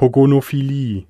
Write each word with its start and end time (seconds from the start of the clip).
Pogonophilie. 0.00 1.06